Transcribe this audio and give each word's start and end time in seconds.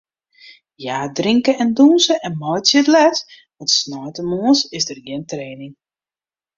Hja 0.81 0.97
drinke 1.19 1.53
en 1.63 1.69
dûnsje 1.77 2.15
en 2.27 2.33
meitsje 2.41 2.77
it 2.81 2.89
let, 2.95 3.17
want 3.55 3.75
sneintemoarns 3.79 4.61
is 4.77 4.87
der 4.87 4.99
gjin 5.05 5.23
training. 5.31 5.73